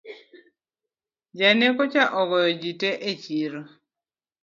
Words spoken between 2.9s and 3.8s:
e chiro